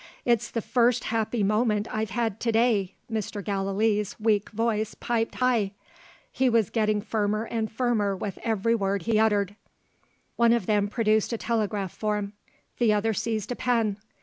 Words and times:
"It's 0.25 0.49
the 0.49 0.63
first 0.63 1.03
happy 1.03 1.43
moment 1.43 1.87
I've 1.93 2.09
had 2.09 2.39
to 2.39 2.51
day!" 2.51 2.95
Mr. 3.07 3.43
Gallilee's 3.45 4.19
weak 4.19 4.49
voice 4.49 4.95
piped 4.95 5.35
high: 5.35 5.73
he 6.31 6.49
was 6.49 6.71
getting 6.71 7.01
firmer 7.01 7.43
and 7.43 7.71
firmer 7.71 8.15
with 8.15 8.39
every 8.43 8.73
word 8.73 9.03
he 9.03 9.19
uttered. 9.19 9.55
One 10.37 10.53
of 10.53 10.65
them 10.65 10.87
produced 10.87 11.33
a 11.33 11.37
telegraph 11.37 11.93
form; 11.95 12.33
the 12.79 12.91
other 12.91 13.13
seized 13.13 13.51
a 13.51 13.55
pen. 13.55 13.97